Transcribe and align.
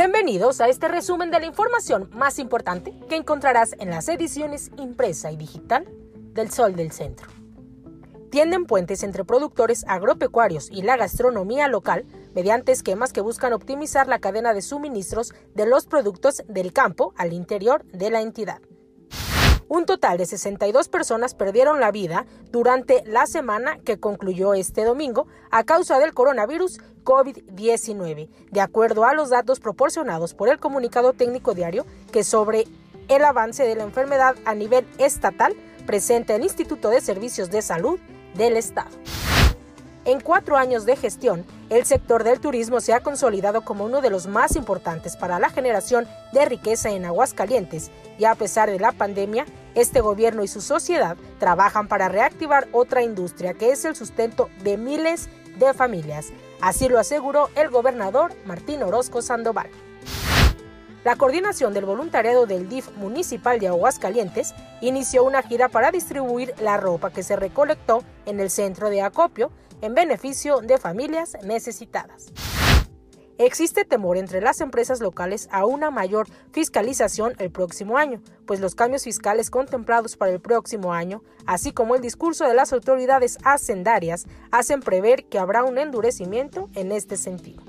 Bienvenidos 0.00 0.60
a 0.60 0.68
este 0.68 0.86
resumen 0.86 1.32
de 1.32 1.40
la 1.40 1.46
información 1.46 2.08
más 2.12 2.38
importante 2.38 2.94
que 3.08 3.16
encontrarás 3.16 3.74
en 3.80 3.90
las 3.90 4.08
ediciones 4.08 4.70
impresa 4.78 5.32
y 5.32 5.36
digital 5.36 5.88
del 6.34 6.52
Sol 6.52 6.76
del 6.76 6.92
Centro. 6.92 7.26
Tienden 8.30 8.64
puentes 8.64 9.02
entre 9.02 9.24
productores 9.24 9.84
agropecuarios 9.88 10.70
y 10.70 10.82
la 10.82 10.96
gastronomía 10.96 11.66
local 11.66 12.04
mediante 12.32 12.70
esquemas 12.70 13.12
que 13.12 13.22
buscan 13.22 13.52
optimizar 13.52 14.06
la 14.06 14.20
cadena 14.20 14.54
de 14.54 14.62
suministros 14.62 15.34
de 15.56 15.66
los 15.66 15.86
productos 15.86 16.44
del 16.46 16.72
campo 16.72 17.12
al 17.16 17.32
interior 17.32 17.82
de 17.86 18.10
la 18.10 18.20
entidad. 18.20 18.60
Un 19.68 19.84
total 19.84 20.16
de 20.16 20.24
62 20.24 20.88
personas 20.88 21.34
perdieron 21.34 21.78
la 21.78 21.92
vida 21.92 22.24
durante 22.50 23.02
la 23.04 23.26
semana 23.26 23.78
que 23.84 24.00
concluyó 24.00 24.54
este 24.54 24.82
domingo 24.84 25.26
a 25.50 25.64
causa 25.64 25.98
del 25.98 26.14
coronavirus 26.14 26.80
COVID-19, 27.04 28.28
de 28.50 28.60
acuerdo 28.60 29.04
a 29.04 29.12
los 29.12 29.28
datos 29.28 29.60
proporcionados 29.60 30.32
por 30.32 30.48
el 30.48 30.58
comunicado 30.58 31.12
técnico 31.12 31.52
diario 31.54 31.84
que 32.12 32.24
sobre 32.24 32.66
el 33.08 33.24
avance 33.24 33.64
de 33.64 33.74
la 33.74 33.84
enfermedad 33.84 34.36
a 34.46 34.54
nivel 34.54 34.86
estatal 34.98 35.54
presenta 35.86 36.34
el 36.34 36.44
Instituto 36.44 36.88
de 36.88 37.02
Servicios 37.02 37.50
de 37.50 37.60
Salud 37.60 37.98
del 38.34 38.56
Estado. 38.56 38.90
En 40.08 40.20
cuatro 40.20 40.56
años 40.56 40.86
de 40.86 40.96
gestión, 40.96 41.44
el 41.68 41.84
sector 41.84 42.24
del 42.24 42.40
turismo 42.40 42.80
se 42.80 42.94
ha 42.94 43.00
consolidado 43.00 43.60
como 43.60 43.84
uno 43.84 44.00
de 44.00 44.08
los 44.08 44.26
más 44.26 44.56
importantes 44.56 45.18
para 45.18 45.38
la 45.38 45.50
generación 45.50 46.08
de 46.32 46.46
riqueza 46.46 46.88
en 46.88 47.04
Aguascalientes 47.04 47.90
y 48.18 48.24
a 48.24 48.34
pesar 48.34 48.70
de 48.70 48.80
la 48.80 48.92
pandemia, 48.92 49.44
este 49.74 50.00
gobierno 50.00 50.42
y 50.42 50.48
su 50.48 50.62
sociedad 50.62 51.18
trabajan 51.38 51.88
para 51.88 52.08
reactivar 52.08 52.68
otra 52.72 53.02
industria 53.02 53.52
que 53.52 53.70
es 53.70 53.84
el 53.84 53.94
sustento 53.94 54.48
de 54.64 54.78
miles 54.78 55.28
de 55.58 55.74
familias. 55.74 56.28
Así 56.62 56.88
lo 56.88 56.98
aseguró 56.98 57.50
el 57.54 57.68
gobernador 57.68 58.32
Martín 58.46 58.82
Orozco 58.82 59.20
Sandoval. 59.20 59.68
La 61.08 61.16
coordinación 61.16 61.72
del 61.72 61.86
voluntariado 61.86 62.44
del 62.44 62.68
DIF 62.68 62.94
municipal 62.98 63.58
de 63.58 63.68
Aguascalientes 63.68 64.54
inició 64.82 65.24
una 65.24 65.42
gira 65.42 65.70
para 65.70 65.90
distribuir 65.90 66.52
la 66.60 66.76
ropa 66.76 67.10
que 67.10 67.22
se 67.22 67.34
recolectó 67.34 68.02
en 68.26 68.40
el 68.40 68.50
centro 68.50 68.90
de 68.90 69.00
acopio 69.00 69.50
en 69.80 69.94
beneficio 69.94 70.60
de 70.60 70.76
familias 70.76 71.38
necesitadas. 71.42 72.30
Existe 73.38 73.86
temor 73.86 74.18
entre 74.18 74.42
las 74.42 74.60
empresas 74.60 75.00
locales 75.00 75.48
a 75.50 75.64
una 75.64 75.90
mayor 75.90 76.28
fiscalización 76.52 77.32
el 77.38 77.50
próximo 77.50 77.96
año, 77.96 78.20
pues 78.46 78.60
los 78.60 78.74
cambios 78.74 79.04
fiscales 79.04 79.48
contemplados 79.48 80.14
para 80.14 80.32
el 80.32 80.42
próximo 80.42 80.92
año, 80.92 81.22
así 81.46 81.72
como 81.72 81.94
el 81.94 82.02
discurso 82.02 82.44
de 82.44 82.52
las 82.52 82.74
autoridades 82.74 83.38
hacendarias, 83.44 84.26
hacen 84.50 84.80
prever 84.80 85.24
que 85.24 85.38
habrá 85.38 85.64
un 85.64 85.78
endurecimiento 85.78 86.68
en 86.74 86.92
este 86.92 87.16
sentido. 87.16 87.67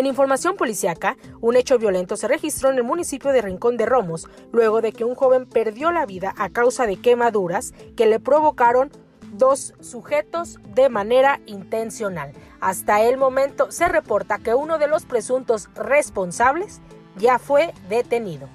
En 0.00 0.06
información 0.06 0.56
policiaca, 0.56 1.18
un 1.42 1.56
hecho 1.56 1.78
violento 1.78 2.16
se 2.16 2.26
registró 2.26 2.70
en 2.70 2.78
el 2.78 2.84
municipio 2.84 3.32
de 3.32 3.42
Rincón 3.42 3.76
de 3.76 3.84
Romos, 3.84 4.30
luego 4.50 4.80
de 4.80 4.92
que 4.92 5.04
un 5.04 5.14
joven 5.14 5.44
perdió 5.44 5.92
la 5.92 6.06
vida 6.06 6.34
a 6.38 6.48
causa 6.48 6.86
de 6.86 6.96
quemaduras 6.96 7.74
que 7.98 8.06
le 8.06 8.18
provocaron 8.18 8.90
dos 9.34 9.74
sujetos 9.80 10.58
de 10.74 10.88
manera 10.88 11.42
intencional. 11.44 12.32
Hasta 12.62 13.02
el 13.02 13.18
momento 13.18 13.70
se 13.70 13.88
reporta 13.88 14.38
que 14.38 14.54
uno 14.54 14.78
de 14.78 14.88
los 14.88 15.04
presuntos 15.04 15.68
responsables 15.74 16.80
ya 17.18 17.38
fue 17.38 17.74
detenido. 17.90 18.48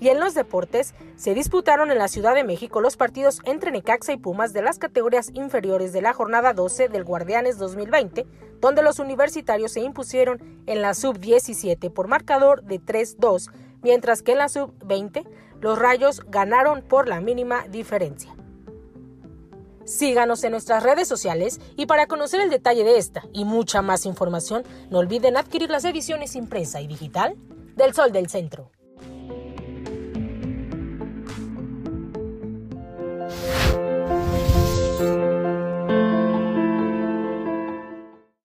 Y 0.00 0.08
en 0.08 0.18
los 0.18 0.34
deportes, 0.34 0.94
se 1.16 1.34
disputaron 1.34 1.90
en 1.90 1.98
la 1.98 2.08
Ciudad 2.08 2.34
de 2.34 2.42
México 2.42 2.80
los 2.80 2.96
partidos 2.96 3.40
entre 3.44 3.70
Necaxa 3.70 4.12
y 4.12 4.16
Pumas 4.16 4.54
de 4.54 4.62
las 4.62 4.78
categorías 4.78 5.30
inferiores 5.34 5.92
de 5.92 6.00
la 6.00 6.14
jornada 6.14 6.54
12 6.54 6.88
del 6.88 7.04
Guardianes 7.04 7.58
2020, 7.58 8.26
donde 8.60 8.82
los 8.82 8.98
universitarios 8.98 9.72
se 9.72 9.80
impusieron 9.80 10.62
en 10.66 10.80
la 10.80 10.94
sub-17 10.94 11.92
por 11.92 12.08
marcador 12.08 12.62
de 12.62 12.80
3-2, 12.80 13.50
mientras 13.82 14.22
que 14.22 14.32
en 14.32 14.38
la 14.38 14.48
sub-20 14.48 15.26
los 15.60 15.78
Rayos 15.78 16.22
ganaron 16.28 16.82
por 16.82 17.06
la 17.06 17.20
mínima 17.20 17.68
diferencia. 17.68 18.34
Síganos 19.84 20.44
en 20.44 20.52
nuestras 20.52 20.82
redes 20.82 21.08
sociales 21.08 21.60
y 21.76 21.86
para 21.86 22.06
conocer 22.06 22.40
el 22.40 22.48
detalle 22.48 22.84
de 22.84 22.96
esta 22.96 23.24
y 23.32 23.44
mucha 23.44 23.82
más 23.82 24.06
información, 24.06 24.62
no 24.88 24.98
olviden 24.98 25.36
adquirir 25.36 25.68
las 25.68 25.84
ediciones 25.84 26.36
impresa 26.36 26.80
y 26.80 26.86
digital 26.86 27.36
del 27.76 27.92
Sol 27.92 28.12
del 28.12 28.28
Centro. 28.28 28.70